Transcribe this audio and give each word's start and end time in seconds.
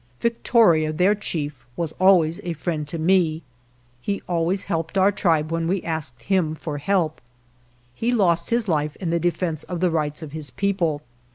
Victoria, 0.19 0.91
their 0.91 1.13
chief, 1.13 1.67
was 1.75 1.91
always 1.99 2.39
a 2.43 2.53
friend 2.53 2.87
to 2.87 2.97
me. 2.97 3.43
He 4.01 4.23
always 4.27 4.63
helped 4.63 4.97
our 4.97 5.11
tribe 5.11 5.51
when 5.51 5.67
we 5.67 5.83
asked 5.83 6.23
him 6.23 6.55
for 6.55 6.79
help. 6.79 7.21
He 7.93 8.11
lost 8.11 8.49
his 8.49 8.67
life 8.67 8.95
in 8.95 9.11
the 9.11 9.19
defense 9.19 9.61
of 9.65 9.79
the 9.79 9.91
rights 9.91 10.23
of 10.23 10.31
his 10.31 10.49
people. 10.49 11.03